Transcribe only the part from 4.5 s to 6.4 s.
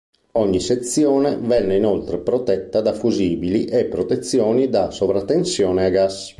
da sovratensione a gas.